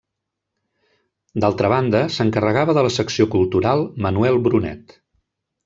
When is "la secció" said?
2.89-3.29